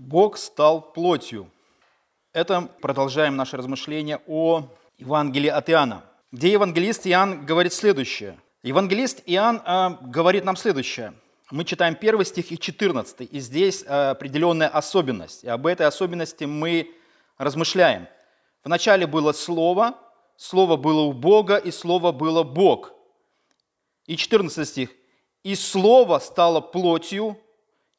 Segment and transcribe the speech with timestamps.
[0.00, 1.50] Бог стал плотью.
[2.32, 8.40] Это продолжаем наше размышление о Евангелии от Иоанна, где евангелист Иоанн говорит следующее.
[8.62, 11.12] Евангелист Иоанн э, говорит нам следующее.
[11.50, 15.44] Мы читаем первый стих и 14, и здесь э, определенная особенность.
[15.44, 16.90] И об этой особенности мы
[17.36, 18.08] размышляем.
[18.64, 19.98] Вначале было Слово,
[20.38, 22.94] Слово было у Бога, и Слово было Бог.
[24.06, 24.92] И 14 стих.
[25.42, 27.36] «И Слово стало плотью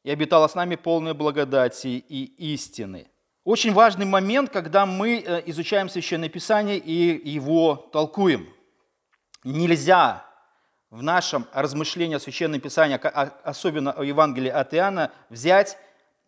[0.04, 2.24] и обитало с нами полной благодати и
[2.54, 3.08] истины».
[3.44, 8.48] Очень важный момент, когда мы э, изучаем Священное Писание и его толкуем.
[9.42, 10.24] Нельзя
[10.90, 15.76] в нашем размышлении о Священном Писании, особенно о Евангелии от Иоанна, взять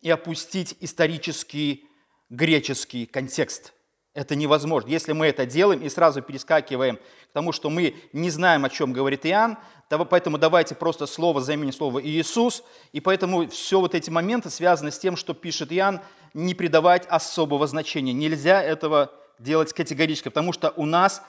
[0.01, 1.87] и опустить исторический
[2.29, 3.74] греческий контекст.
[4.15, 4.87] Это невозможно.
[4.87, 8.93] Если мы это делаем и сразу перескакиваем к тому, что мы не знаем, о чем
[8.93, 9.57] говорит Иоанн,
[9.89, 14.97] поэтому давайте просто слово заменим слово Иисус, и поэтому все вот эти моменты связаны с
[14.97, 15.99] тем, что пишет Иоанн,
[16.33, 18.13] не придавать особого значения.
[18.13, 21.21] Нельзя этого делать категорически, потому что у нас,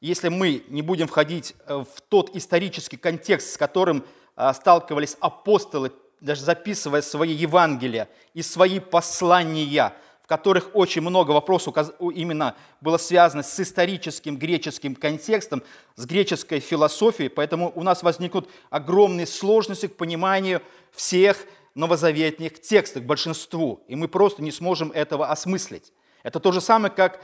[0.00, 4.04] если мы не будем входить э, в тот исторический контекст, с которым
[4.36, 11.76] э, сталкивались апостолы, даже записывая свои Евангелия и свои послания– в которых очень много вопросов
[12.00, 15.62] именно было связано с историческим греческим контекстом,
[15.96, 23.06] с греческой философией, поэтому у нас возникнут огромные сложности к пониманию всех новозаветных текстов, к
[23.06, 25.92] большинству, и мы просто не сможем этого осмыслить.
[26.22, 27.22] Это то же самое, как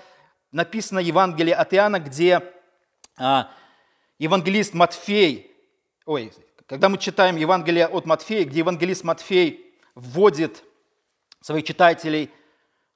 [0.53, 2.43] написано в Евангелии от Иоанна, где
[3.17, 3.49] а,
[4.19, 5.51] евангелист Матфей,
[6.05, 6.35] ой,
[6.67, 10.63] когда мы читаем Евангелие от Матфея, где евангелист Матфей вводит
[11.41, 12.29] своих читателей–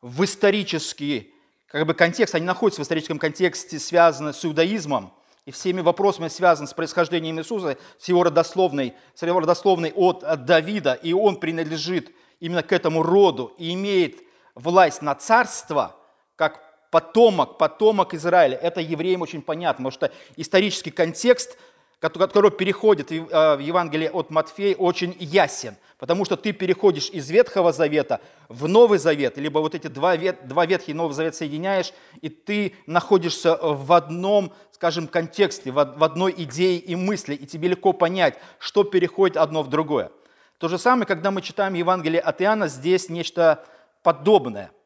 [0.04, 1.32] в исторический
[1.66, 5.14] как бы, контекст, они находятся в историческом контексте, связаны с иудаизмом
[5.46, 10.44] и всеми вопросами, связанными с происхождением Иисуса, с его родословной, с его родословной от, от
[10.44, 14.18] Давида, и он принадлежит именно к этому роду и имеет
[14.54, 15.96] власть на царство,
[16.36, 18.58] как потомок, потомок Израиля.
[18.58, 21.56] Это евреям очень понятно, потому что исторический контекст–
[22.04, 25.74] который переходит э, в Евангелие от Матфея, очень ясен.
[25.96, 28.20] Потому что ты переходишь из Ветхого Завета
[28.50, 32.28] в Новый Завет, либо вот эти два, вет, два Ветхий и Новый Завет соединяешь, и
[32.28, 38.38] ты находишься в одном, скажем, контексте, в одной идее и мысли, и тебе легко понять,
[38.58, 40.10] что переходит одно в другое.
[40.58, 43.64] То же самое, когда мы читаем Евангелие от Иоанна, здесь нечто
[44.02, 44.72] подобное–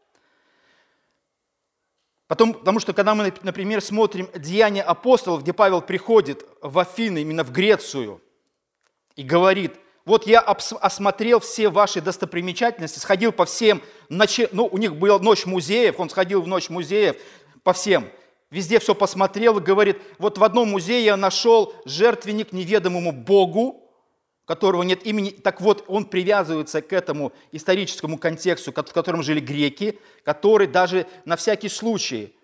[2.29, 7.43] Потом, потому что когда мы, например, смотрим Деяния апостолов, где Павел приходит в Афины, именно
[7.43, 8.21] в Грецию,
[9.17, 9.73] и говорит,
[10.05, 15.99] вот я осмотрел все ваши достопримечательности, сходил по всем, ну, у них была ночь музеев,
[15.99, 17.17] он сходил в ночь музеев
[17.63, 18.11] по всем,
[18.51, 23.88] везде все посмотрел и говорит, вот в одном музее я нашел жертвенник неведомому Богу,
[24.49, 25.31] которого нет имени.
[25.31, 31.37] Так вот, он привязывается к этому историческому контексту, в котором жили греки, которые даже на
[31.37, 32.35] всякий случай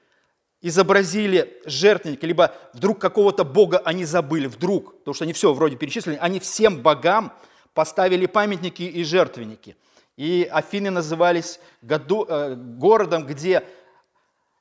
[0.61, 6.19] изобразили жертвенники, либо вдруг какого-то бога они забыли, вдруг, потому что они все вроде перечислили,
[6.21, 7.33] они всем богам
[7.73, 9.75] поставили памятники и жертвенники.
[10.19, 13.65] И Афины назывались году, э, городом, где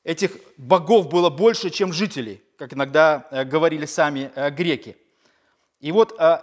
[0.05, 4.95] этих богов было больше, чем жителей, как иногда э, говорили сами э, греки.
[5.81, 6.39] И вот э,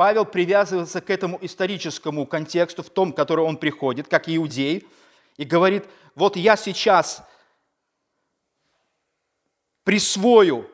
[0.00, 4.88] Павел привязывается к этому историческому контексту, в том, в который он приходит, как иудей,
[5.36, 5.84] и говорит,
[6.14, 7.22] вот я сейчас
[9.84, 10.70] присвою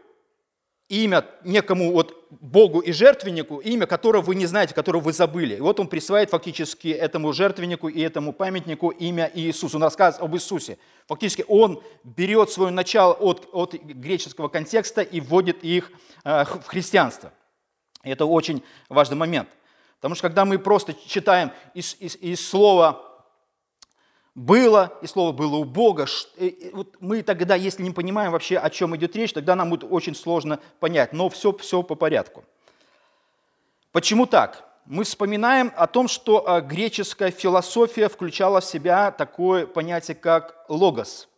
[0.88, 5.56] имя некому вот Богу и жертвеннику, имя которого вы не знаете, которого вы забыли.
[5.56, 9.78] И вот он присваивает фактически этому жертвеннику и этому памятнику имя Иисуса.
[9.78, 10.78] Он рассказывает об Иисусе.
[11.09, 15.91] Фактически он берет свое начало от, от греческого контекста и вводит их
[16.22, 17.32] э, в христианство.
[18.06, 19.48] И это очень важный момент.
[19.96, 23.02] Потому что когда мы просто читаем из, из, из слова
[24.36, 26.06] «было», и слово «было у Бога»,
[26.72, 30.14] вот мы тогда, если не понимаем вообще, о чем идет речь, тогда нам будет очень
[30.14, 31.12] сложно понять.
[31.12, 32.44] Но все, все по порядку.
[33.90, 34.64] Почему так?
[34.84, 41.28] Мы вспоминаем о том, что а, греческая философия включала в себя такое понятие, как логос.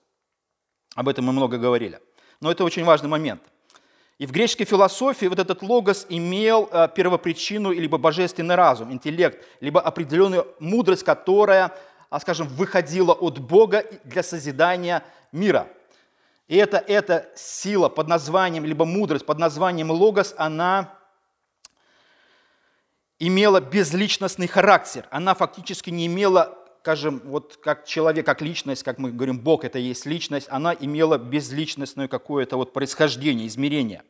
[0.94, 1.98] Об этом мы много говорили.
[2.42, 3.40] Но это очень важный момент–
[4.18, 9.80] и в греческой философии вот этот логос имел э, первопричину либо божественный разум, интеллект, либо
[9.80, 11.72] определенную мудрость, которая,
[12.10, 15.68] а, скажем, выходила от Бога для созидания мира.
[16.48, 20.98] И это, эта сила под названием, либо мудрость под названием логос, она
[23.20, 25.06] имела безличностный характер.
[25.10, 29.78] Она фактически не имела, скажем, вот как человек, как личность, как мы говорим, Бог– это
[29.78, 34.02] есть личность, она имела безличностное какое-то вот происхождение, измерение.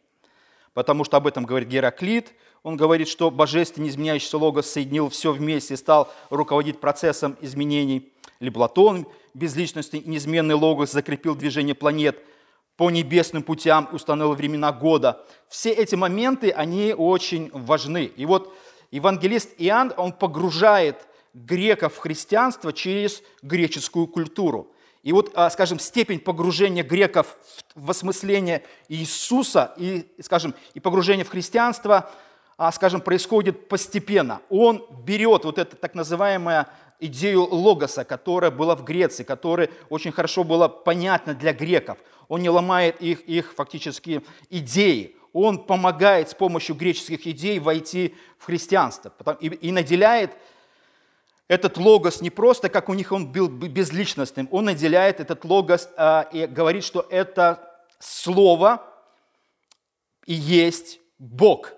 [0.78, 2.32] потому что об этом говорит Гераклит.
[2.62, 8.12] Он говорит, что божественный изменяющийся логос соединил все вместе и стал руководить процессом изменений.
[8.38, 12.22] Или Платон, безличностный неизменный логос, закрепил движение планет
[12.76, 15.26] по небесным путям, установил времена года.
[15.48, 18.04] Все эти моменты, они очень важны.
[18.04, 18.54] И вот
[18.92, 21.08] евангелист Иоанн, он погружает
[21.44, 24.72] греков в христианство через греческую культуру.
[25.02, 27.38] И вот, а, скажем, степень погружения греков
[27.74, 32.10] в осмысление Иисуса и, скажем, и погружение в христианство,
[32.56, 34.40] а, скажем, происходит постепенно.
[34.50, 36.66] Он берет вот эту так называемую
[37.00, 41.98] идею логоса, которая была в Греции, которая очень хорошо была понятна для греков.
[42.26, 45.14] Он не ломает их, их фактически идеи.
[45.32, 50.32] Он помогает с помощью греческих идей войти в христианство и, и наделяет
[51.48, 56.28] этот логос не просто, как у них он был безличностным, он наделяет этот логос а,
[56.30, 57.58] и говорит, что это
[57.98, 58.82] слово
[60.26, 61.72] и есть Бог.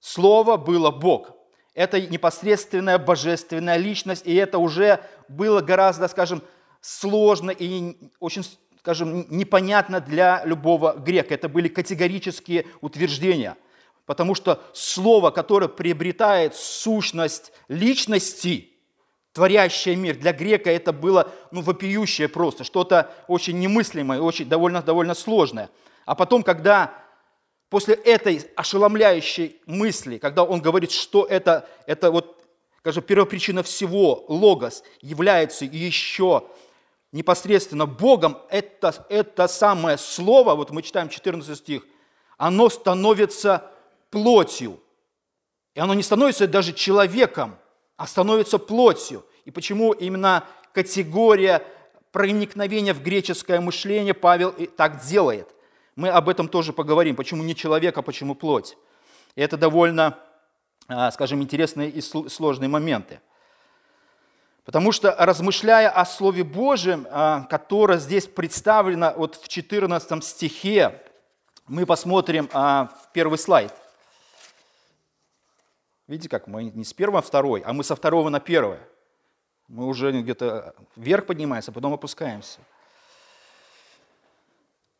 [0.00, 1.32] Слово было Бог.
[1.72, 6.42] Это непосредственная божественная личность, и это уже было гораздо, скажем,
[6.82, 8.44] сложно и очень,
[8.78, 11.32] скажем, непонятно для любого грека.
[11.32, 13.56] Это были категорические утверждения,
[14.04, 18.72] потому что слово, которое приобретает сущность личности–
[19.34, 20.16] творящее мир.
[20.16, 25.68] Для грека это было ну, вопиющее просто, что-то очень немыслимое, очень довольно, довольно сложное.
[26.06, 26.94] А потом, когда
[27.68, 32.44] после этой ошеломляющей мысли, когда он говорит, что это, это вот,
[32.78, 36.44] скажем, первопричина всего, логос, является еще
[37.10, 41.82] непосредственно Богом, это, это самое слово, вот мы читаем 14 стих,
[42.38, 43.68] оно становится
[44.10, 44.80] плотью.
[45.74, 47.58] И оно не становится даже человеком,
[47.96, 49.24] а становится плотью.
[49.44, 51.62] И почему именно категория
[52.12, 55.48] проникновения в греческое мышление Павел так делает.
[55.96, 58.76] Мы об этом тоже поговорим, почему не человек, а почему плоть.
[59.36, 60.18] И это довольно,
[60.88, 63.20] а, скажем, интересные и сложные моменты.
[64.64, 71.02] Потому что, размышляя о Слове Божьем, а, которое здесь представлено вот в 14 стихе,
[71.66, 73.72] мы посмотрим а, в первый слайд.
[76.06, 78.80] Видите, как мы не с первого на второй, а мы со второго на первое.
[79.68, 82.60] Мы уже где-то вверх поднимаемся, а потом опускаемся.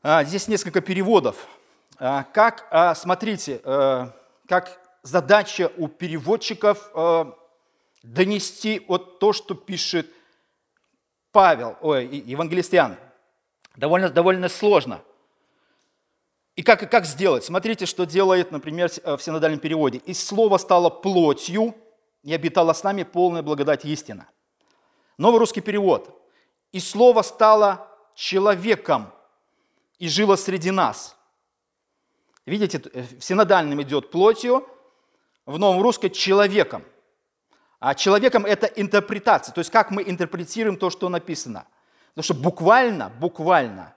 [0.02, 1.46] А, здесь несколько переводов.
[1.98, 4.12] А, как, а, смотрите, а,
[4.48, 7.36] как задача у переводчиков а,
[8.02, 10.10] донести вот то, что пишет
[11.32, 12.96] Павел, ой, евангелист Иоанн.
[13.76, 15.02] Довольно, довольно сложно–
[16.56, 17.44] и как, как сделать?
[17.44, 19.98] Смотрите, что делает, например, в синодальном переводе.
[19.98, 21.74] «И слово стало плотью,
[22.22, 24.28] и обитало с нами полная благодать истина».
[25.18, 26.20] Новый русский перевод.
[26.70, 29.12] «И слово стало человеком
[29.98, 31.16] и жило среди нас».
[32.46, 34.68] Видите, в синодальном идет плотью,
[35.46, 36.84] в новом русском– человеком.
[37.80, 41.66] А человеком– это интерпретация, то есть как мы интерпретируем то, что написано.
[42.14, 43.94] Потому что буквально, буквально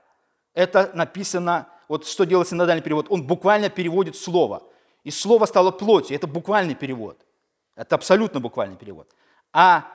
[0.53, 4.63] это написано вот что делает синодальный перевод, он буквально переводит слово.
[5.04, 7.25] И слово стало плотью, это буквальный перевод.
[7.75, 9.10] Это абсолютно буквальный перевод.
[9.54, 9.86] А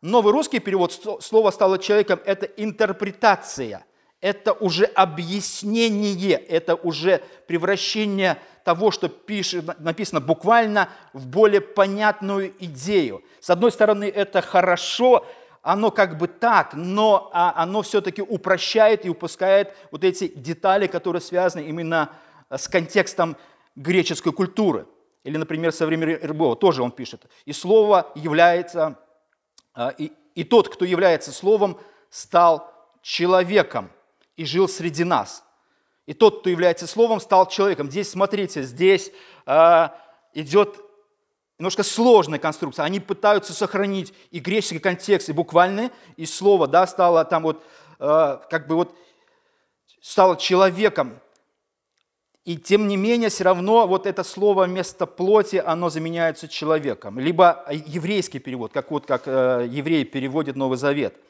[0.00, 3.84] новый русский перевод, слово стало человеком, это интерпретация,
[4.20, 13.22] это уже объяснение, это уже превращение того, что пишет, написано буквально, в более понятную идею.
[13.40, 15.26] С одной стороны, это хорошо,
[15.62, 21.22] оно как бы так, но а, оно все-таки упрощает и упускает вот эти детали, которые
[21.22, 22.10] связаны именно
[22.50, 23.36] э, с контекстом
[23.76, 24.86] греческой культуры.
[25.22, 27.26] Или, например, со времени Рыбова тоже он пишет.
[27.44, 28.98] «И слово является,
[29.74, 31.78] а, и, и тот, кто является словом,
[32.10, 32.68] стал
[33.00, 33.90] человеком
[34.36, 35.44] и жил среди нас».
[36.06, 37.88] И тот, кто является словом, стал человеком.
[37.88, 39.12] Здесь, смотрите, здесь
[39.46, 39.88] э,
[40.34, 40.80] идет
[41.62, 42.84] немножко сложная конструкция.
[42.84, 47.62] Они пытаются сохранить и греческий контекст, и буквальный, и слово, да, стало там вот,
[48.00, 48.92] э, как бы вот,
[50.00, 51.20] стало человеком.
[52.44, 57.20] И тем не менее, все равно вот это слово вместо плоти, оно заменяется человеком.
[57.20, 61.14] Либо еврейский перевод, как вот как э, евреи переводят Новый Завет–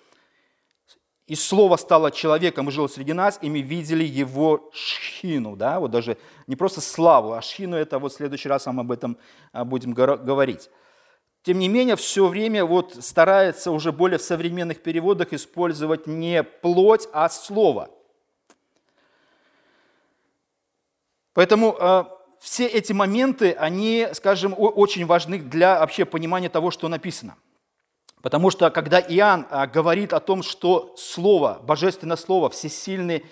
[1.33, 5.91] и Слово стало человеком и жило среди нас, и мы видели его шхину, да, вот
[5.91, 9.17] даже не просто славу, а шхину это вот в следующий раз мы об этом
[9.51, 10.69] а, будем говорить.
[11.43, 17.09] Тем не менее, все время вот старается уже более в современных переводах использовать не плоть,
[17.15, 17.89] а слово.
[21.33, 22.05] Поэтому э,
[22.41, 27.37] все эти моменты, они, скажем, очень важны для вообще понимания того, что написано.
[28.23, 33.25] Потому что когда Иоанн а, говорит о том, что Слово, Божественное Слово, всесильный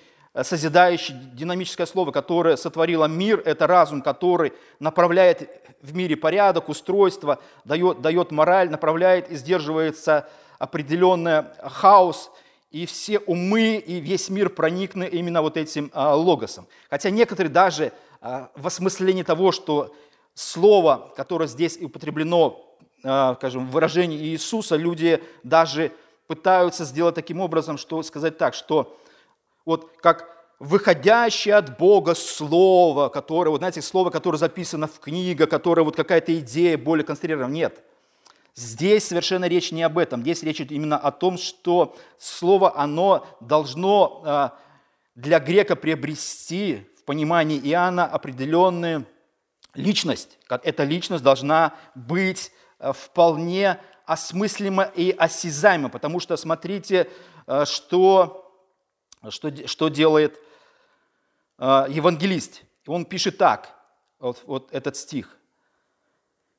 [0.43, 5.51] созидающее, динамическое слово, которое сотворило мир, это разум, который направляет
[5.83, 10.29] в мире порядок, устройство, дает, дает мораль, направляет и сдерживается
[10.59, 12.31] определенный хаос,
[12.71, 16.69] и все умы и весь мир проникны именно вот этим а, логосом.
[16.89, 19.95] Хотя некоторые даже а, в осмыслении того, что
[20.35, 22.70] слово, которое здесь употреблено, а,
[23.01, 25.93] скажем, в выражении Иисуса, люди даже
[26.27, 28.97] пытаются сделать таким образом, что сказать так, что
[29.65, 35.83] вот как выходящее от Бога слово, которое, вот знаете, слово, которое записано в книге, которое
[35.83, 37.53] вот какая-то идея более конструирована.
[37.53, 37.83] Нет.
[38.55, 40.21] Здесь совершенно речь не об этом.
[40.21, 44.59] Здесь речь идет именно о том, что слово, оно должно а,
[45.15, 49.07] для грека приобрести в понимании Иоанна определенную
[49.75, 50.39] личность.
[50.49, 52.60] Эта личность должна быть а,
[52.93, 57.09] вполне осмыслимо и осязаемо, потому что смотрите,
[57.47, 58.53] э, что,
[59.29, 60.39] что, что делает
[61.59, 62.63] э, евангелист.
[62.87, 63.77] Он пишет так,
[64.19, 65.37] вот, вот этот стих.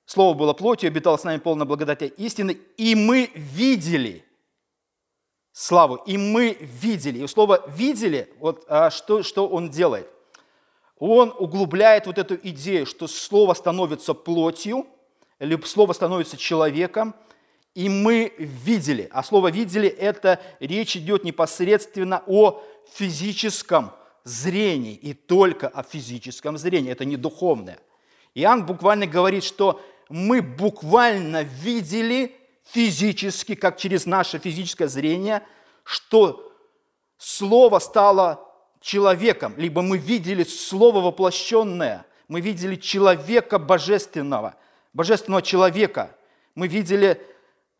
[0.05, 4.25] Слово было плотью, обитало с нами полная благодати истины, и мы видели
[5.51, 7.23] славу, и мы видели.
[7.23, 10.07] И слово «видели», вот а что, что он делает?
[10.97, 14.87] Он углубляет вот эту идею, что слово становится плотью,
[15.65, 17.15] слово становится человеком–
[17.73, 19.09] и мы видели.
[19.11, 22.61] А слово «видели»– это речь идет непосредственно о
[22.93, 23.91] физическом
[24.23, 27.79] зрении, и только о физическом зрении, это не духовное.
[28.35, 35.41] Иоанн буквально говорит, что мы буквально видели физически, как через наше физическое зрение,
[35.83, 36.47] что
[37.17, 38.47] Слово стало
[38.81, 44.55] человеком, либо мы видели Слово воплощенное, мы видели человека божественного,
[44.93, 46.15] божественного человека.
[46.55, 47.21] Мы видели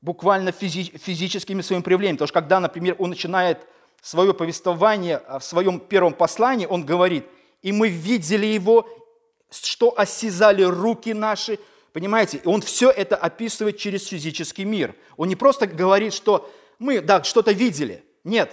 [0.01, 2.17] буквально физи- физическими своими проявлениями.
[2.17, 3.59] Потому что когда, например, он начинает
[4.01, 7.25] свое повествование а, в своем первом послании, он говорит,
[7.61, 8.87] и мы видели его,
[9.51, 11.59] что осязали руки наши,
[11.93, 12.41] понимаете?
[12.43, 14.95] И он все это описывает через физический мир.
[15.17, 18.03] Он не просто говорит, что мы, да, что-то видели.
[18.23, 18.51] Нет.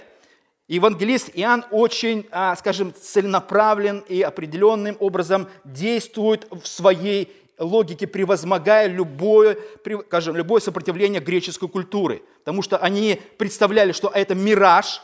[0.67, 9.57] Евангелист Иоанн очень, а, скажем, целенаправлен и определенным образом действует в своей логике, превозмогая любое,
[10.07, 12.23] скажем, любое сопротивление греческой культуры.
[12.39, 15.01] Потому что они представляли, что это мираж,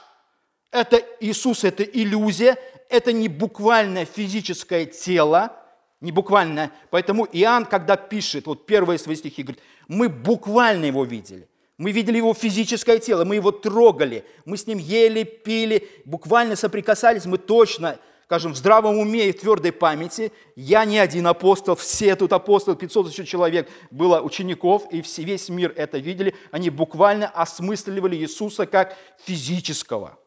[0.72, 2.58] это Иисус, это иллюзия,
[2.90, 5.54] это не буквальное физическое тело,
[6.02, 6.72] не буквальное.
[6.90, 11.48] Поэтому Иоанн, когда пишет, вот первые свои стихи, говорит, мы буквально его видели.
[11.78, 17.26] Мы видели его физическое тело, мы его трогали, мы с ним ели, пили, буквально соприкасались,
[17.26, 20.32] мы точно скажем, в здравом уме и твердой памяти.
[20.56, 25.74] Я не один апостол, все тут апостолы, 500 еще человек было учеников, и весь мир
[25.76, 26.36] это видели.
[26.52, 30.18] Они буквально осмысливали Иисуса как физического,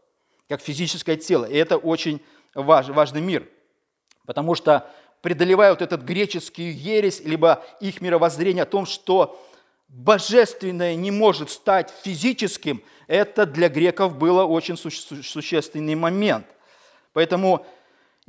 [0.49, 1.45] как физическое тело.
[1.45, 2.21] И это очень
[2.55, 3.49] важный, важный мир,
[4.27, 4.89] потому что
[5.21, 9.45] преодолевая вот этот греческий ересь, либо их мировоззрение о том, что
[9.89, 16.47] божественное не может стать физическим, это для греков было очень существенный момент.
[17.13, 17.67] Поэтому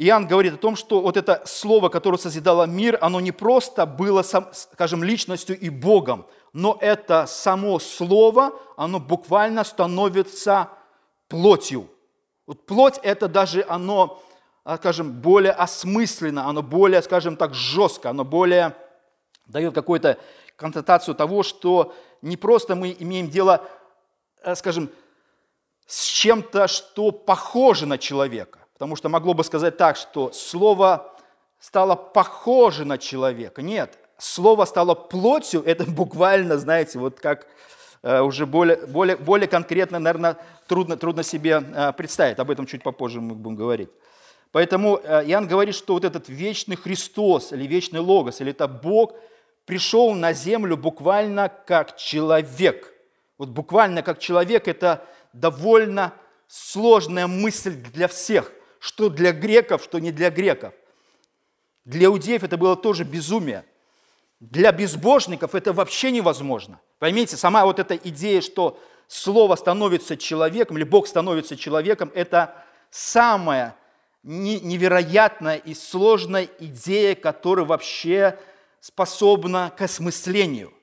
[0.02, 4.22] Иоанн говорит о том, что вот это слово, которое созидало мир, оно не просто было,
[4.22, 10.70] скажем, личностью и Богом, но это само слово, оно буквально становится
[11.28, 11.90] плотью.
[12.48, 14.24] Вот плоть– это даже оно,
[14.64, 18.78] а, скажем, более осмысленно, оно более, скажем так, жестко, оно более
[19.48, 20.18] дает какую-то
[20.56, 23.68] констатацию того, что не просто мы имеем дело,
[24.44, 24.92] э, скажем,
[25.88, 31.14] с чем-то, что похоже на человека, Потому что могло бы сказать так, что слово
[31.60, 33.62] стало похоже на человека.
[33.62, 37.48] Нет, слово стало плотью, это буквально, знаете, вот как
[38.04, 42.40] э, уже более, более, более конкретно, наверное, трудно, трудно себе э, представить.
[42.40, 43.90] Об этом чуть попозже мы будем говорить.
[44.54, 49.14] Поэтому э, Иоанн говорит, что вот этот вечный Христос или вечный Логос, или это Бог,
[49.66, 52.94] пришел на землю буквально как человек.
[53.38, 56.14] Вот буквально как человек– это довольно
[56.48, 60.74] сложная мысль для всех что для греков, что не для греков.
[61.86, 63.66] Для иудеев это было тоже безумие.
[64.40, 66.80] Для безбожников это вообще невозможно.
[66.98, 72.56] Поймите, сама вот эта идея, что слово становится человеком, или Бог становится человеком, это
[72.90, 73.76] самая
[74.24, 78.38] невероятная и сложная идея, которая вообще
[78.80, 80.74] способна к осмыслению.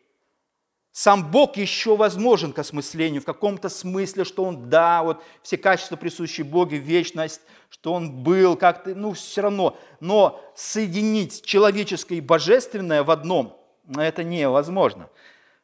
[0.97, 5.97] Сам Бог еще возможен к осмыслению в каком-то смысле, что Он, да, вот все качества,
[5.97, 9.77] присущие Богу, вечность, что Он был как-то, ну, все равно.
[10.01, 13.59] Но соединить человеческое и божественное в одном,
[13.95, 15.11] это невозможно.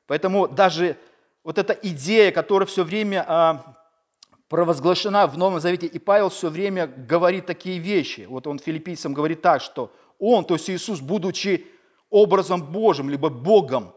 [0.07, 0.99] Поэтому даже
[1.45, 3.75] вот эта идея, которая все время а,
[4.51, 8.27] провозглашена в Новом Завете, и Павел все время говорит такие вещи.
[8.29, 11.69] Вот он филиппийцам говорит так, что он, то есть Иисус, будучи
[12.11, 13.95] образом Божьим, либо Богом,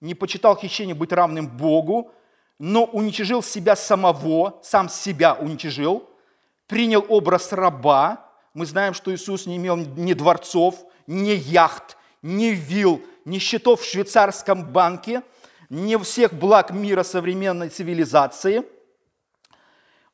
[0.00, 2.12] не почитал хищение быть равным Богу,
[2.58, 6.08] но уничижил себя самого, сам себя уничижил,
[6.66, 8.26] принял образ раба.
[8.54, 13.84] Мы знаем, что Иисус не имел ни дворцов, ни яхт, ни вил, ни счетов в
[13.84, 15.22] швейцарском банке,
[15.70, 18.64] ни всех благ мира современной цивилизации–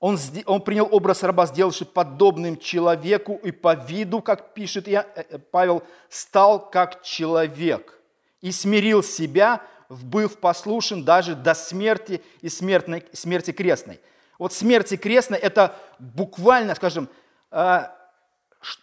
[0.05, 5.25] он, он принял образ раба, сделавший подобным человеку, и по виду, как пишет я, э,
[5.31, 7.99] э, Павел, стал как человек
[8.43, 9.63] и смирил себя,
[10.03, 14.01] быв послушен даже до смерти и смертной, смерти крестной.
[14.39, 17.09] Вот смерти крестной– это буквально, скажем,
[17.51, 17.87] э,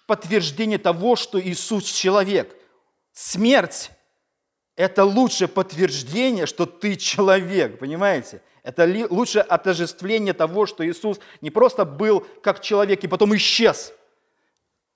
[0.07, 2.55] подтверждение того, что Иисус человек.
[3.11, 3.91] Смерть–
[4.75, 8.41] это лучшее подтверждение, что ты человек, понимаете?
[8.63, 13.91] Это лучшее отождествление того, что Иисус не просто был как человек и потом исчез,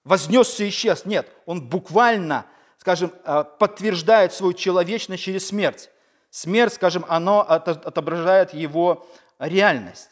[0.04, 1.06] вознесся и исчез.
[1.06, 2.46] Нет, Он буквально,
[2.78, 5.90] скажем, э, подтверждает свою человечность через смерть.
[6.36, 9.08] Смерть, скажем, оно отображает Его
[9.40, 10.10] реальность.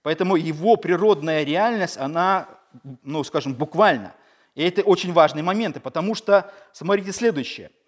[0.00, 2.48] Поэтому Его природная реальность, она,
[3.02, 4.14] ну, скажем, буквально.
[4.54, 7.70] И это очень важные моменты, потому что, смотрите следующее–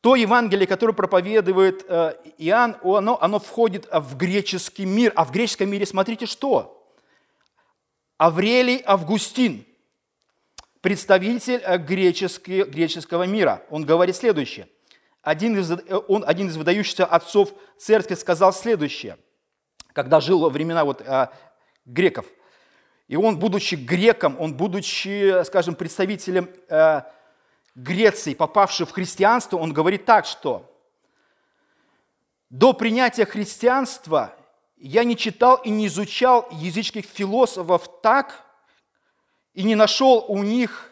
[0.00, 5.12] то Евангелие, которое проповедует э, Иоанн, оно, оно входит в греческий мир.
[5.14, 6.92] А в греческом мире смотрите что?
[8.18, 9.64] Аврелий Августин,
[10.80, 14.66] представитель э, греческого мира, он говорит следующее.
[15.22, 15.76] Один из, э,
[16.08, 19.18] он, один из выдающихся отцов церкви сказал следующее,
[19.92, 21.02] когда жил во времена вот,
[21.86, 22.26] греков.
[23.08, 26.48] И он, будучи греком, он, будучи, скажем, представителем
[27.74, 30.70] Греции, попавший в христианство, он говорит так, что
[32.50, 34.36] до принятия христианства
[34.76, 38.44] я не читал и не изучал языческих философов так,
[39.54, 40.91] и не нашел у них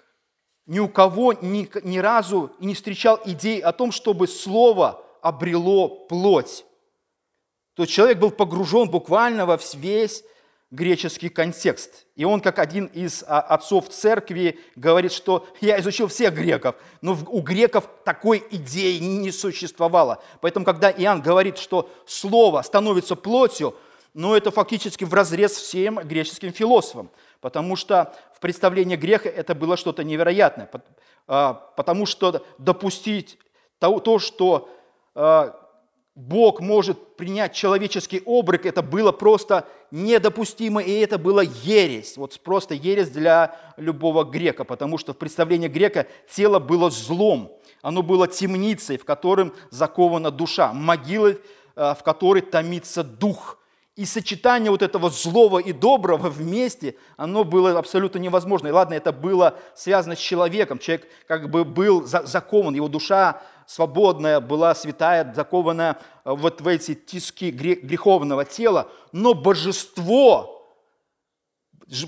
[0.67, 6.65] ни у кого ни, ни разу не встречал идей о том, чтобы слово обрело плоть.
[7.75, 10.25] То человек был погружен буквально во весь
[10.71, 12.07] греческий контекст.
[12.15, 17.19] И он, как один из а, отцов церкви, говорит, что я изучил всех греков, но
[17.29, 20.23] у греков такой идеи не существовало.
[20.41, 23.75] Поэтому, когда Иоанн говорит, что слово становится плотью,
[24.15, 29.77] ну, это фактически в разрез всем греческим философам, потому что в представлении греха это было
[29.77, 30.69] что-то невероятное,
[31.27, 33.39] а, потому что допустить
[33.79, 34.69] то, что
[35.15, 35.57] а,
[36.15, 42.17] Бог может принять человеческий облик, это было просто недопустимо, и это было ересь.
[42.17, 48.03] Вот просто ересь для любого грека, потому что в представлении грека тело было злом, оно
[48.03, 51.41] было темницей, в котором закована душа, могилой,
[51.77, 53.59] э, в которой томится дух.
[54.01, 58.69] И сочетание вот этого злого и доброго вместе, оно было абсолютно невозможно.
[58.69, 60.79] И ладно, это было связано с человеком.
[60.79, 66.95] Человек как бы был закован, его душа свободная, была святая, закованная э, вот в эти
[66.95, 70.67] тиски греховного тела, но божество,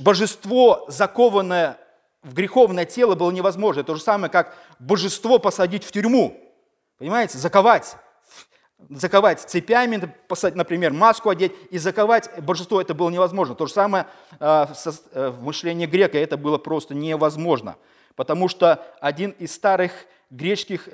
[0.00, 1.76] божество, закованное
[2.22, 3.84] в греховное тело, было невозможно.
[3.84, 6.40] То же самое, как божество посадить в тюрьму,
[6.96, 7.98] понимаете, заковать
[8.90, 10.00] заковать цепями,
[10.54, 13.54] например, маску одеть и заковать божество, это было невозможно.
[13.54, 14.06] То же самое
[14.40, 14.66] э,
[15.12, 17.76] э, в мышлении грека, это было просто невозможно.
[18.16, 19.92] Потому что один из старых
[20.30, 20.88] греческих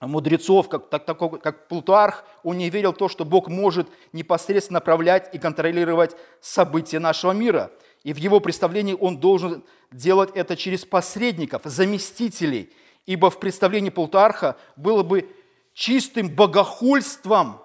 [0.00, 4.76] мудрецов, как, так, такой, как Плутарх, он не верил в то, что Бог может непосредственно
[4.76, 7.70] направлять и контролировать события нашего мира.
[8.02, 12.72] И в его представлении он должен делать это через посредников, заместителей.
[13.06, 15.28] Ибо в представлении Плутарха было бы
[15.74, 17.60] чистым богохульством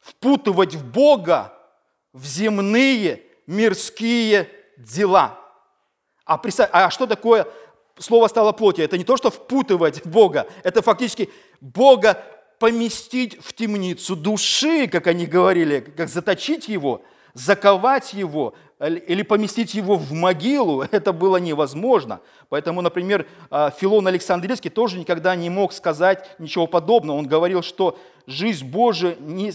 [0.00, 1.52] впутывать в Бога
[2.12, 5.38] в земные мирские дела.
[6.24, 6.40] А,
[6.72, 7.46] а что такое
[7.98, 8.84] слово стало плотью.
[8.84, 11.30] Это не то, что впутывать Бога, это фактически
[11.60, 12.22] Бога
[12.58, 17.02] поместить в темницу души, как они говорили, как заточить его,
[17.34, 22.20] заковать его или поместить его в могилу, это было невозможно.
[22.48, 27.16] Поэтому, например, а, Филон Александрийский тоже никогда не мог сказать ничего подобного.
[27.16, 29.52] Он говорил, что жизнь Божия не,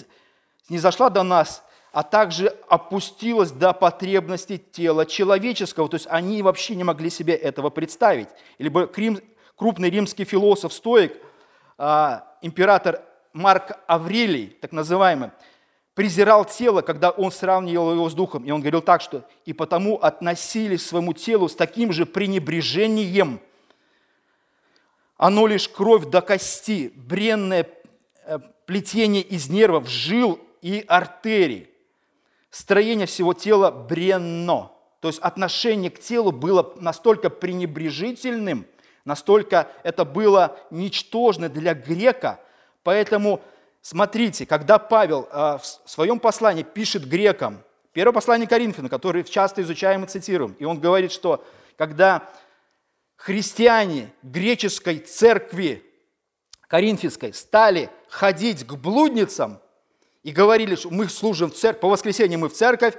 [0.69, 5.89] не зашла до нас а также опустилась до потребностей тела человеческого.
[5.89, 8.27] То есть они вообще не могли себе этого представить.
[8.58, 8.88] Либо
[9.55, 11.13] крупный римский философ-стоик,
[11.77, 13.01] а, император
[13.34, 15.32] Марк Аврелий, так называемый,
[15.99, 18.45] презирал тело, когда он сравнивал его с духом.
[18.45, 23.41] И он говорил так, что «и потому относились к своему телу с таким же пренебрежением.
[25.17, 27.67] Оно лишь кровь до кости, бренное
[28.23, 31.67] э, плетение из нервов, жил и артерий
[32.49, 34.71] строение всего тела бренно.
[35.01, 38.67] То есть отношение к телу было настолько пренебрежительным,
[39.03, 42.39] настолько это было ничтожно для грека.
[42.83, 43.41] Поэтому
[43.82, 47.63] смотрите, когда Павел а, в своем послании пишет грекам,
[47.94, 51.44] первое послание Коринфянам, которое часто изучаем и цитируем, и он говорит, что
[51.78, 52.30] когда
[53.15, 55.84] христиане греческой церкви
[56.68, 59.60] Коринфянской стали ходить к блудницам
[60.24, 62.94] и говорили, что мы служим в церковь, по воскресеньям мы в церковь,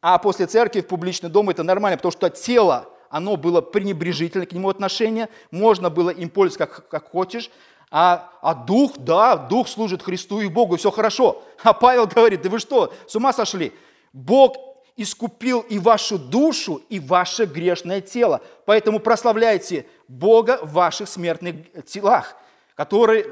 [0.00, 4.52] а после церкви в публичный дом это нормально, потому что тело, оно было пренебрежительно к
[4.52, 7.50] нему отношение, можно было им пользоваться как, как хочешь,
[7.96, 11.44] а, а дух, да, дух служит Христу и Богу, все хорошо.
[11.62, 13.72] А Павел говорит, да вы что, с ума сошли?
[14.12, 14.56] Бог
[14.96, 18.40] искупил и вашу душу, и ваше грешное тело.
[18.66, 21.54] Поэтому прославляйте Бога в ваших смертных
[21.86, 22.34] телах,
[22.74, 23.26] которые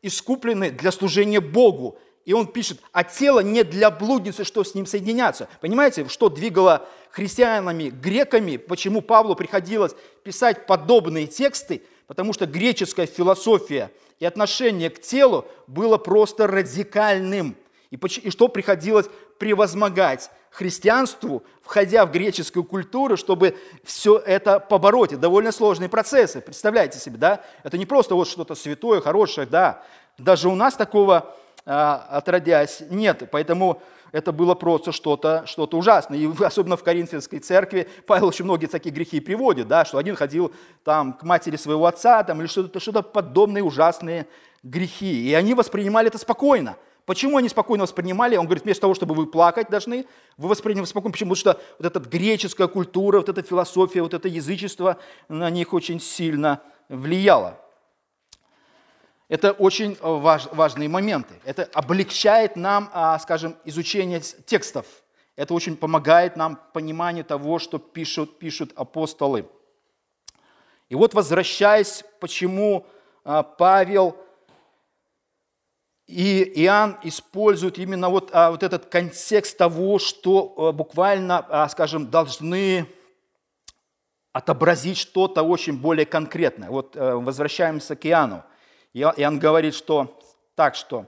[0.00, 1.98] искуплены для служения Богу.
[2.24, 5.48] И он пишет, а тело не для блудницы, что с ним соединяться.
[5.60, 11.82] Понимаете, что двигало христианами, греками, почему Павлу приходилось писать подобные тексты?
[12.06, 17.56] Потому что греческая философия и отношение к телу было просто радикальным.
[17.90, 19.06] И, и что приходилось
[19.38, 25.12] превозмогать христианству, входя в греческую культуру, чтобы все это побороть.
[25.12, 27.40] Это довольно сложные процессы, представляете себе, да?
[27.64, 29.82] Это не просто вот что-то святое, хорошее, да.
[30.16, 31.34] Даже у нас такого
[31.66, 33.82] а, отродясь нет, поэтому
[34.14, 36.16] это было просто что-то что ужасное.
[36.16, 40.52] И особенно в Коринфянской церкви Павел очень многие такие грехи приводит, да, что один ходил
[40.84, 44.28] там, к матери своего отца там, или что-то что подобные ужасные
[44.62, 45.28] грехи.
[45.28, 46.76] И они воспринимали это спокойно.
[47.06, 48.36] Почему они спокойно воспринимали?
[48.36, 51.12] Он говорит, вместо того, чтобы вы плакать должны, вы воспринимали спокойно.
[51.12, 51.34] Почему?
[51.34, 54.96] Потому что вот эта греческая культура, вот эта философия, вот это язычество
[55.28, 57.58] на них очень сильно влияло.
[59.34, 61.34] Это очень важ, важные моменты.
[61.44, 64.86] Это облегчает нам, а, скажем, изучение текстов.
[65.34, 69.48] Это очень помогает нам пониманию того, что пишут, пишут апостолы.
[70.88, 72.86] И вот возвращаясь, почему
[73.24, 74.16] а, Павел
[76.06, 82.86] и Иоанн используют именно вот, а, вот этот контекст того, что а, буквально, скажем, должны
[84.32, 86.70] отобразить что-то очень более конкретное.
[86.70, 88.44] Вот а, возвращаемся к Иоанну.
[88.94, 90.18] Иоанн говорит, что
[90.54, 91.06] так что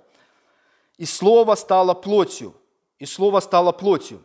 [0.98, 2.54] «И Слово стало плотью,
[2.98, 4.22] и Слово стало плотью».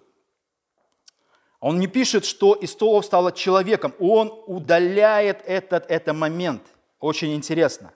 [1.59, 3.93] Он не пишет, что и Слово стало человеком.
[3.99, 6.63] Он удаляет этот, этот момент.
[6.99, 7.93] Очень интересно.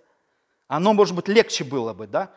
[0.68, 2.30] Оно, может быть, легче было бы, да?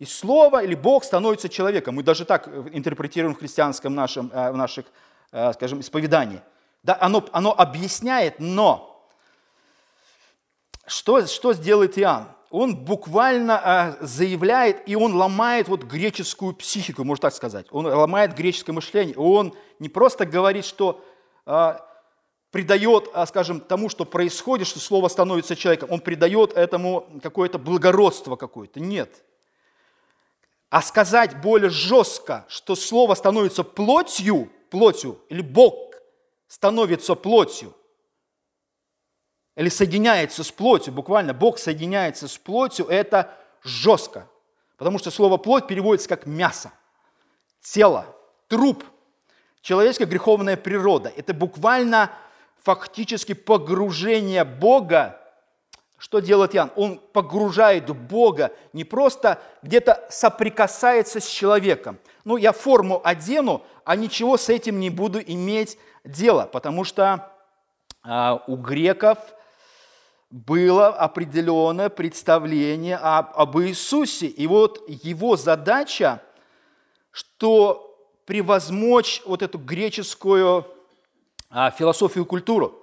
[0.00, 1.94] И Слово или Бог становится человеком.
[1.94, 4.86] Мы даже так интерпретируем в христианском нашем, э, в наших,
[5.30, 6.42] э, скажем, исповедании.
[6.82, 9.08] Да, оно, оно объясняет, но
[10.86, 12.28] что, что сделает Иоанн?
[12.52, 17.66] Он буквально э, заявляет, и он ломает вот греческую психику, можно так сказать.
[17.70, 19.16] Он ломает греческое мышление.
[19.16, 21.02] Он не просто говорит, что
[22.52, 28.78] придает, скажем, тому, что происходит, что слово становится человеком, он придает этому какое-то благородство какое-то.
[28.78, 29.24] Нет.
[30.72, 35.94] А сказать более жестко, что Слово становится плотью, плотью, или Бог
[36.48, 37.74] становится плотью,
[39.56, 44.28] или соединяется с плотью, буквально Бог соединяется с плотью, это жестко.
[44.76, 46.72] Потому что слово плоть переводится как мясо,
[47.60, 48.06] тело,
[48.48, 48.84] труп,
[49.60, 51.12] человеческая греховная природа.
[51.16, 52.10] Это буквально
[52.62, 55.18] фактически погружение Бога
[56.02, 56.72] что делает Иоанн?
[56.74, 61.96] Он погружает Бога, не просто где-то соприкасается с человеком.
[62.24, 67.30] Ну, я форму одену, а ничего с этим не буду иметь дела, потому что
[68.02, 69.16] а, у греков
[70.32, 74.26] было определенное представление об, об Иисусе.
[74.26, 76.22] И вот его задача,
[77.10, 80.66] что превозмочь вот эту греческую
[81.50, 82.80] а, философию и культуру.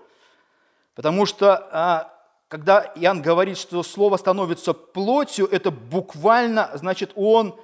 [0.94, 2.14] Потому что а,
[2.50, 7.60] когда Иоанн говорит, что слово становится плотью, это буквально, значит, он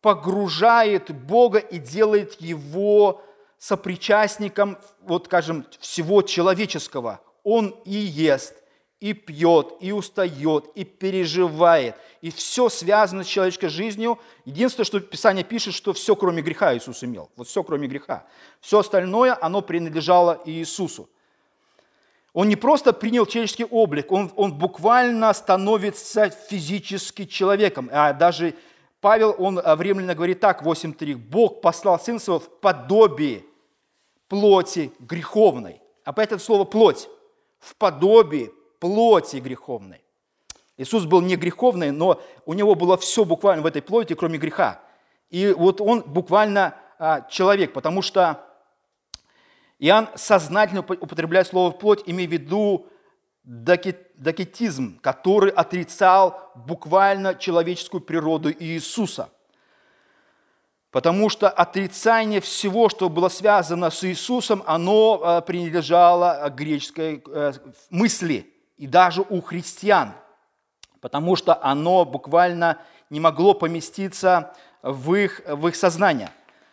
[0.00, 3.22] погружает Бога и делает его
[3.56, 7.20] сопричастником, вот скажем, всего человеческого.
[7.44, 8.56] Он и ест,
[9.00, 11.94] и пьет, и устает, и переживает.
[12.20, 14.18] И все связано с человеческой жизнью.
[14.44, 17.30] Единственное, что Писание пишет, что все, кроме греха, Иисус имел.
[17.36, 18.26] Вот все, кроме греха.
[18.60, 21.08] Все остальное, оно принадлежало Иисусу.
[22.32, 27.88] Он не просто принял человеческий облик, он, он буквально становится физически человеком.
[27.92, 28.54] А даже
[29.00, 33.44] Павел, он временно говорит так, 8.3, «Бог послал Сына Своего в подобие
[34.28, 35.80] плоти греховной».
[36.04, 37.08] Опять это слово «плоть».
[37.60, 40.02] В подобии плоти греховной.
[40.76, 44.80] Иисус был не греховный, но у него было все буквально в этой плоти, кроме греха.
[45.28, 48.44] И вот он буквально а, человек, потому что
[49.80, 52.86] Иоанн сознательно употребляет слово «плоть», имея в виду
[53.44, 59.30] докетизм, который отрицал буквально человеческую природу Иисуса.
[60.90, 67.52] Потому что отрицание всего, что было связано с Иисусом, оно э, принадлежало греческой э,
[67.90, 70.14] мысли, и даже у христиан,
[71.00, 72.78] потому что оно буквально
[73.10, 76.30] не могло поместиться в их, в их сознание.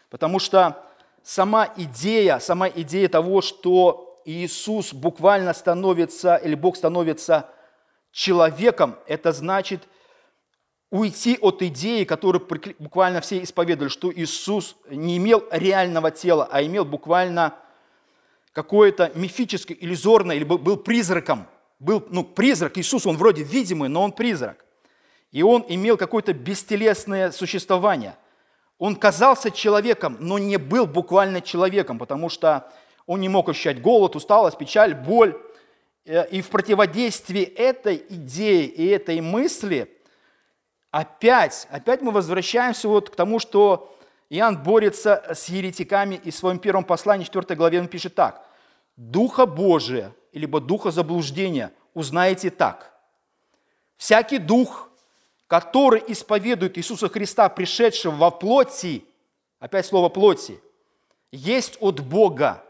[0.09, 0.85] Потому что
[1.23, 7.49] сама идея, сама идея того, что Иисус буквально становится, или Бог становится
[8.11, 9.87] человеком, это значит
[10.91, 12.47] уйти от идеи, которую
[12.79, 17.55] буквально все исповедовали, что Иисус не имел реального тела, а имел буквально
[18.53, 21.47] какое-то мифическое, иллюзорное, или был призраком.
[21.79, 24.65] Был, ну, призрак, Иисус, он вроде видимый, но он призрак.
[25.31, 28.15] И он имел какое-то бестелесное существование–
[28.77, 32.71] он казался человеком, но не был буквально человеком, потому что
[33.05, 35.39] он не мог ощущать голод, усталость, печаль, боль.
[36.05, 39.95] Э, и в противодействии этой идеи и этой мысли
[40.91, 43.95] опять, опять мы возвращаемся вот к тому, что
[44.29, 48.45] Иоанн борется с еретиками, и в своем первом послании, 4 главе, он пишет так.
[48.97, 52.93] «Духа Божия, либо духа заблуждения узнаете так.
[53.97, 54.89] Всякий дух,
[55.47, 59.05] который исповедует Иисуса Христа, пришедшего во плоти,
[59.59, 60.59] опять слово плоти,
[61.31, 62.63] есть от Бога.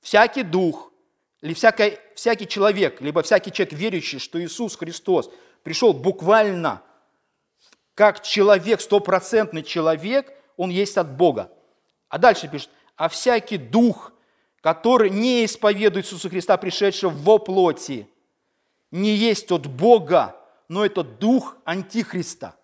[0.00, 0.92] Всякий дух
[1.40, 5.30] или всякий, всякий человек, либо всякий человек, верующий, что Иисус Христос
[5.62, 6.82] пришел буквально
[7.94, 11.50] как человек, стопроцентный человек, он есть от Бога.
[12.08, 14.12] А дальше пишет, а всякий дух,
[14.66, 18.08] который не исповедует Иисуса Христа, пришедшего во плоти,
[18.90, 20.34] не есть от Бога,
[20.66, 22.56] но это дух Антихриста.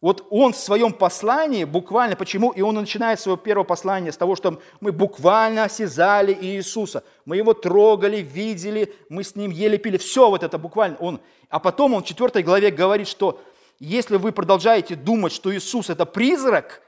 [0.00, 4.34] Вот он в своем послании буквально, почему, и он начинает свое первое послание с того,
[4.34, 10.28] что мы буквально осязали Иисуса, мы его трогали, видели, мы с ним ели, пили, все
[10.28, 11.20] вот это буквально он.
[11.50, 13.40] А потом он в 4 главе говорит, что
[13.78, 16.82] если вы продолжаете думать, что Иисус это призрак,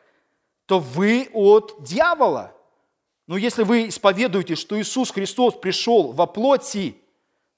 [0.66, 2.56] то вы от дьявола.
[3.30, 6.96] Но если вы исповедуете, что Иисус Христос пришел во плоти,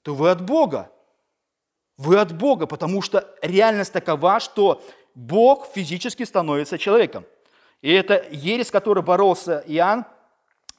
[0.03, 0.91] то вы от Бога.
[1.97, 4.83] Вы от Бога, потому что реальность такова, что
[5.15, 7.25] Бог физически становится человеком.
[7.81, 10.05] И это ересь, с которой боролся Иоанн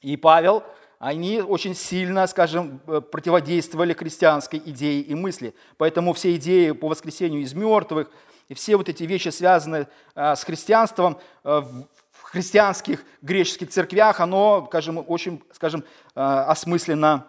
[0.01, 0.63] и Павел,
[1.01, 5.57] они очень сильно, скажем, э, противодействовали христианской идее и мысли.
[5.77, 8.13] Поэтому все идеи по воскресению из мертвых
[8.47, 11.63] и все вот эти вещи, связанные э, с христианством, э,
[12.35, 17.29] христианских греческих церквях, оно, скажем, очень, скажем, осмысленно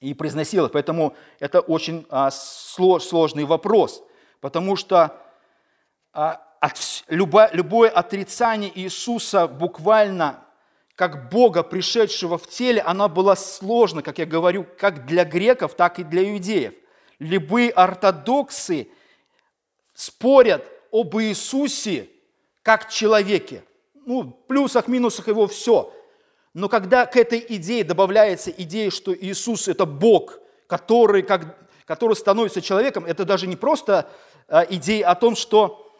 [0.00, 0.72] и произносил их.
[0.72, 4.02] Поэтому это очень а, сложный вопрос,
[4.40, 5.20] потому что
[6.12, 6.40] а,
[7.08, 10.44] любое, любое отрицание Иисуса буквально
[10.94, 15.98] как Бога, пришедшего в теле, оно было сложно, как я говорю, как для греков, так
[15.98, 16.74] и для иудеев.
[17.18, 18.88] Любые ортодоксы
[19.94, 22.08] спорят об Иисусе
[22.62, 23.64] как человеке.
[24.08, 25.92] Ну, плюсах, минусах его все.
[26.54, 32.62] Но когда к этой идее добавляется идея, что Иисус– это Бог, который, как, который становится
[32.62, 34.08] человеком, это даже не просто
[34.48, 35.94] а, идея о том, что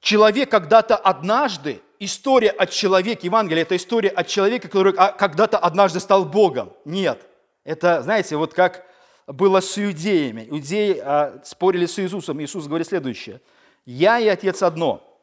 [0.00, 5.98] человек когда-то однажды, история о человеке, Евангелие– это история о человеке, который а, когда-то однажды
[5.98, 6.74] стал Богом.
[6.84, 7.26] Нет.
[7.64, 8.84] Это, знаете, вот как
[9.26, 10.46] было с иудеями.
[10.50, 12.38] Иудеи а, спорили с Иисусом.
[12.42, 13.40] Иисус говорит следующее.
[13.86, 15.15] «Я и Отец одно».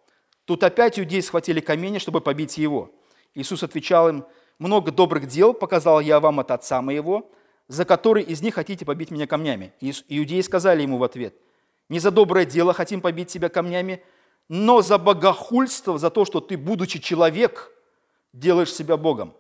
[0.45, 2.91] Тут опять иудеи схватили камень, чтобы побить его.
[3.33, 4.25] Иисус отвечал им,
[4.59, 7.31] «Много добрых дел показал я вам от Отца моего,
[7.67, 9.73] за который из них хотите побить меня камнями».
[9.79, 11.35] И иудеи сказали ему в ответ,
[11.89, 14.03] «Не за доброе дело хотим побить тебя камнями,
[14.49, 17.71] но за богохульство, за то, что ты, будучи человек,
[18.33, 19.33] делаешь себя Богом».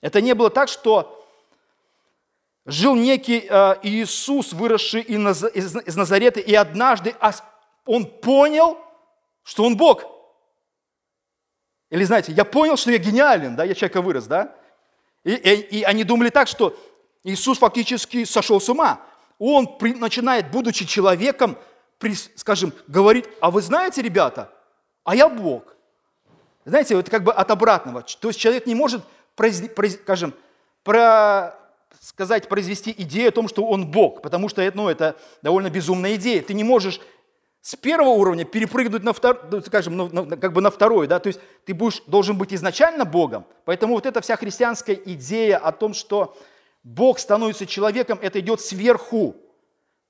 [0.00, 1.24] Это не было так, что
[2.66, 7.14] жил некий э, Иисус, выросший из Назарета, и однажды
[7.86, 8.78] он понял,
[9.44, 10.04] что он Бог–
[11.92, 14.56] или знаете, я понял, что я гениален, да, я человека вырос, да?
[15.24, 16.74] И, и, и они думали так, что
[17.22, 19.02] Иисус фактически сошел с ума.
[19.38, 21.58] Он при, начинает, будучи человеком,
[21.98, 24.50] при, скажем, говорить, а вы знаете, ребята,
[25.04, 25.76] а я Бог.
[26.64, 28.00] Знаете, это как бы от обратного.
[28.00, 29.04] То есть человек не может,
[29.36, 30.32] произ, произ, скажем,
[30.84, 31.54] про,
[32.00, 36.40] сказать, произвести идею о том, что он Бог, потому что ну, это довольно безумная идея.
[36.40, 37.02] Ты не можешь
[37.62, 41.20] с первого уровня перепрыгнуть на второй, ну, скажем, на, на, как бы на второй, да,
[41.20, 43.46] то есть ты будешь, должен быть изначально Богом.
[43.64, 46.36] Поэтому вот эта вся христианская идея о том, что
[46.82, 49.36] Бог становится человеком, это идет сверху.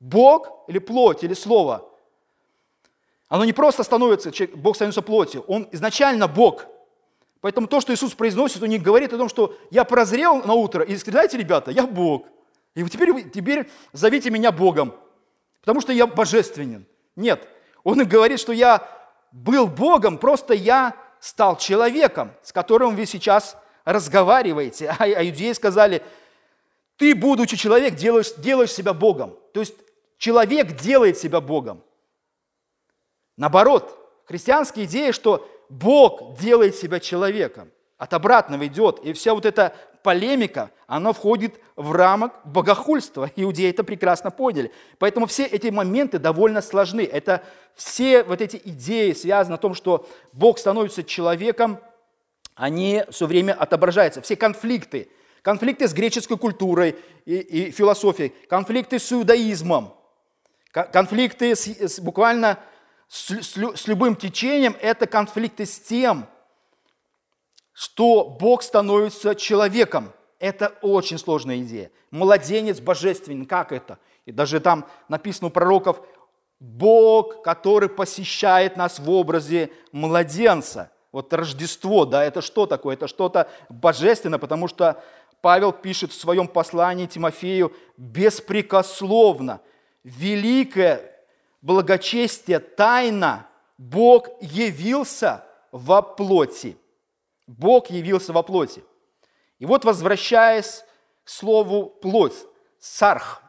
[0.01, 1.89] Бог или плоть, или слово,
[3.29, 6.67] Оно не просто становится, Бог становится плотью, Он изначально Бог.
[7.43, 10.83] Поэтому то, что Иисус произносит, Он не говорит о том, что я прозрел на утро,
[10.83, 12.27] и знаете, ребята, я Бог.
[12.75, 14.95] И теперь, теперь зовите меня Богом,
[15.61, 16.87] потому что я божественен.
[17.17, 17.49] Нет,
[17.85, 18.89] Он говорит, что я
[19.33, 24.89] был Богом, просто я стал человеком, с которым вы сейчас разговариваете.
[24.89, 26.03] А, а иудеи сказали,
[26.97, 29.37] ты, будучи человек, делаешь, делаешь себя Богом.
[29.53, 29.75] То есть
[30.19, 31.83] человек делает себя Богом.
[33.37, 37.71] Наоборот, христианская идея, что Бог делает себя человеком.
[37.99, 38.99] От обратного идет.
[39.05, 43.31] И вся вот эта полемика, она входит в рамок богохульства.
[43.37, 44.73] Иудеи это прекрасно поняли.
[44.99, 47.03] Поэтому все эти моменты довольно сложны.
[47.03, 47.43] Это
[47.75, 51.79] все вот эти идеи связаны о том, что Бог становится человеком,
[52.55, 54.21] они все время отображаются.
[54.21, 55.09] Все конфликты,
[55.43, 59.95] конфликты с греческой культурой и, и философией, конфликты с иудаизмом,
[60.71, 62.59] конфликты с, с, буквально
[63.09, 66.27] с, с, с любым течением, это конфликты с тем,
[67.73, 70.13] что Бог становится человеком.
[70.39, 71.91] Это очень сложная идея.
[72.11, 73.99] Младенец божественен, как это?
[74.27, 76.01] И даже там написано у пророков,
[76.59, 80.93] Бог, который посещает нас в образе младенца.
[81.11, 82.95] Вот Рождество, да, это что такое?
[82.95, 85.03] Это что-то божественное, потому что
[85.41, 89.61] Павел пишет в своем послании Тимофею беспрекословно,
[90.05, 91.13] великое
[91.63, 96.77] благочестие, тайна, Бог явился во плоти.
[97.47, 98.85] Бог явился во плоти.
[99.59, 100.85] И вот, возвращаясь
[101.25, 102.35] к слову плоть,
[102.79, 103.43] сарх.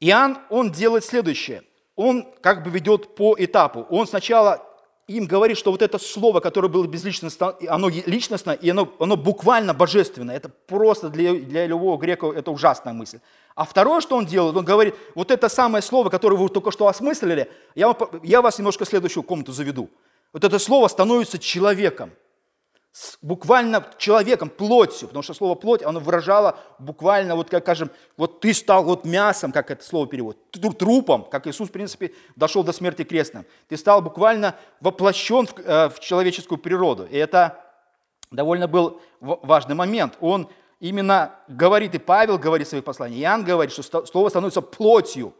[0.00, 1.64] Иоанн, он делает следующее.
[1.96, 3.86] Он как бы ведет по этапу.
[3.90, 4.64] Он сначала
[5.06, 9.74] им говорит, что вот это слово, которое было безличностно, оно личностно, и оно, оно буквально
[9.74, 10.36] божественное.
[10.36, 13.20] Это просто для, для любого грека это ужасная мысль.
[13.54, 16.88] А второе, что он делает, он говорит, вот это самое слово, которое вы только что
[16.88, 19.90] осмыслили, я, я вас немножко в следующую комнату заведу
[20.34, 22.10] вот это слово становится человеком,
[23.22, 28.52] буквально человеком, плотью, потому что слово плоть, оно выражало буквально, вот как скажем, вот ты
[28.52, 30.40] стал вот мясом, как это слово переводит,
[30.76, 33.46] трупом, как Иисус, в принципе, дошел до смерти крестным.
[33.68, 37.06] Ты стал буквально воплощен в, э, в человеческую природу.
[37.08, 37.64] И это
[38.32, 40.14] довольно был важный момент.
[40.20, 40.48] Он
[40.80, 45.32] именно говорит, и Павел говорит в своих посланиях, Иоанн говорит, что слово становится плотью.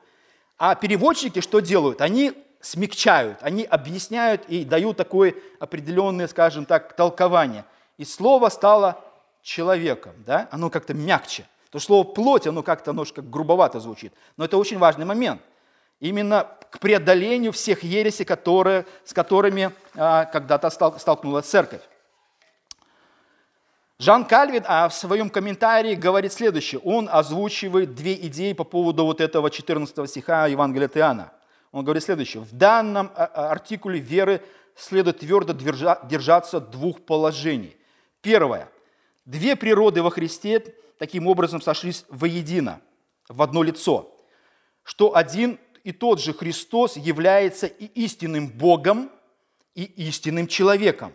[0.56, 2.00] А переводчики что делают?
[2.00, 2.32] Они
[2.64, 7.64] смягчают, они объясняют и дают такое определенное, скажем так, толкование.
[7.98, 9.00] И слово стало
[9.42, 10.48] человеком, да?
[10.50, 11.46] оно как-то мягче.
[11.70, 14.12] То слово «плоть», оно как-то немножко грубовато звучит.
[14.36, 15.42] Но это очень важный момент.
[16.00, 21.82] Именно к преодолению всех ересей, которые, с которыми а, когда-то столкнулась церковь.
[23.98, 26.80] Жан Кальвин а в своем комментарии говорит следующее.
[26.84, 31.32] Он озвучивает две идеи по поводу вот этого 14 стиха Евангелия от Иоанна.
[31.74, 32.40] Он говорит следующее.
[32.40, 34.40] В данном а, а, артикуле веры
[34.76, 37.76] следует твердо держаться двух положений.
[38.22, 38.70] Первое.
[39.24, 40.60] Две природы во Христе
[40.98, 42.80] таким образом сошлись воедино,
[43.28, 44.16] в одно лицо,
[44.84, 49.10] что один и тот же Христос является и истинным Богом,
[49.74, 51.12] и истинным человеком.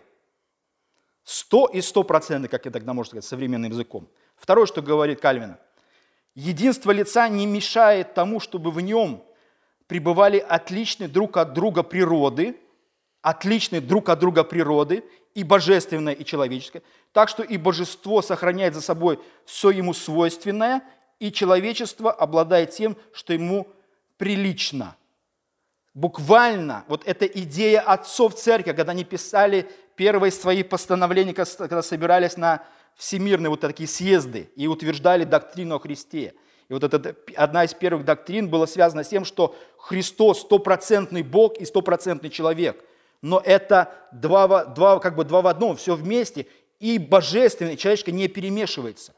[1.23, 4.09] Сто и сто процентов, как я тогда можно сказать, современным языком.
[4.35, 5.55] Второе, что говорит Кальвин.
[6.35, 9.23] Единство лица не мешает тому, чтобы в нем
[9.89, 12.55] пребывали отличные друг от друга природы,
[13.23, 18.81] отличные друг от друга природы, и божественное, и человеческое, так что и божество сохраняет за
[18.81, 20.83] собой все ему свойственное,
[21.19, 23.67] и человечество обладает тем, что ему
[24.17, 24.95] прилично.
[25.95, 32.63] Буквально вот эта идея отцов церкви, когда они писали первые свои постановления, когда собирались на
[32.95, 36.35] всемирные вот такие съезды и утверждали доктрину о Христе–
[36.69, 41.57] и вот эта одна из первых доктрин была связана с тем, что Христос стопроцентный Бог
[41.57, 42.85] и стопроцентный человек.
[43.23, 46.45] Но это два, два, как бы два в одном, все вместе.
[46.79, 49.13] И божественное, и человеческое не перемешивается.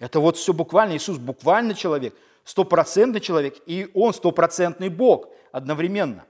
[0.00, 0.96] Это вот все буквально.
[0.96, 2.12] Иисус буквально человек,
[2.44, 6.24] стопроцентный человек, и Он стопроцентный Бог одновременно.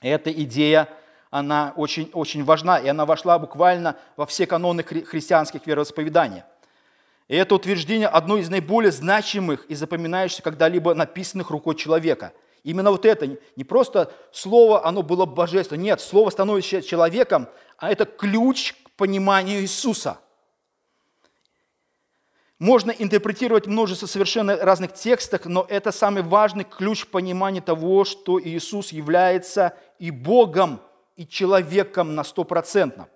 [0.00, 0.88] Эта идея,
[1.30, 6.44] она очень, очень важна, и она вошла буквально во все каноны христианских вероисповеданий.
[7.28, 12.32] И это утверждение одно из наиболее значимых и запоминающихся когда-либо написанных рукой человека.
[12.62, 15.82] Именно вот это, не просто слово, оно было божественным.
[15.82, 20.18] Нет, слово становится человеком, а это ключ к пониманию Иисуса.
[22.62, 28.92] Можно интерпретировать множество совершенно разных текстов, но это самый важный ключ понимания того, что Иисус
[28.92, 30.80] является и Богом,
[31.16, 33.08] и человеком на стопроцентном.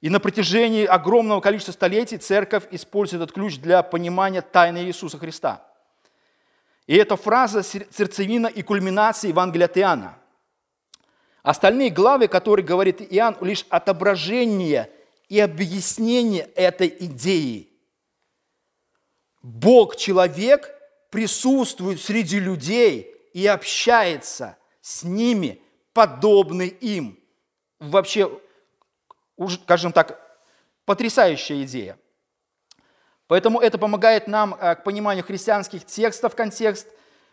[0.00, 5.66] И на протяжении огромного количества столетий церковь использует этот ключ для понимания тайны Иисуса Христа.
[6.86, 10.18] И эта фраза сердцевина и кульминация Евангелия от Иоанна.
[11.42, 14.90] Остальные главы, которые говорит Иоанн, лишь отображение
[15.28, 17.70] и объяснение этой идеи.
[19.42, 20.72] Бог, человек,
[21.10, 25.60] присутствует среди людей и общается с ними,
[25.92, 27.18] подобный им.
[27.78, 28.30] Вообще,
[29.48, 30.20] скажем так,
[30.84, 31.98] потрясающая идея.
[33.28, 36.88] Поэтому это помогает нам э, к пониманию христианских текстов, контекст,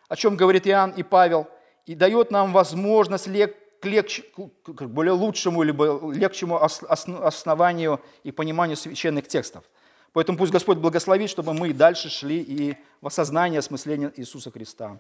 [0.10, 1.48] о чем говорит Иоанн и Павел,
[1.86, 4.24] и дает нам возможность к, легче,
[4.64, 9.64] к более лучшему, либо легчему основанию и пониманию священных текстов.
[10.14, 15.00] Поэтому пусть Господь благословит, чтобы мы и дальше шли и в осознание осмысления Иисуса Христа.